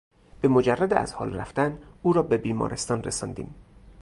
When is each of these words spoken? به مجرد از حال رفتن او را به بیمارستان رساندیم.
به 0.41 0.47
مجرد 0.47 0.93
از 0.93 1.13
حال 1.13 1.35
رفتن 1.35 1.79
او 2.03 2.13
را 2.13 2.21
به 2.23 2.37
بیمارستان 2.37 3.03
رساندیم. 3.03 3.55